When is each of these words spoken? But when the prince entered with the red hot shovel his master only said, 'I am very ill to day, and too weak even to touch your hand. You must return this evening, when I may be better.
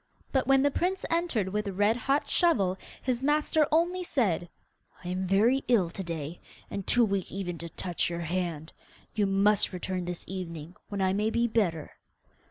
But 0.31 0.47
when 0.47 0.63
the 0.63 0.71
prince 0.71 1.05
entered 1.11 1.49
with 1.49 1.65
the 1.65 1.73
red 1.73 1.95
hot 1.95 2.27
shovel 2.27 2.75
his 3.03 3.21
master 3.21 3.67
only 3.71 4.03
said, 4.03 4.49
'I 5.05 5.07
am 5.09 5.27
very 5.27 5.61
ill 5.67 5.91
to 5.91 6.03
day, 6.03 6.41
and 6.71 6.87
too 6.87 7.05
weak 7.05 7.31
even 7.31 7.59
to 7.59 7.69
touch 7.69 8.09
your 8.09 8.21
hand. 8.21 8.73
You 9.13 9.27
must 9.27 9.71
return 9.71 10.05
this 10.05 10.25
evening, 10.27 10.75
when 10.89 11.01
I 11.01 11.13
may 11.13 11.29
be 11.29 11.47
better. 11.47 11.91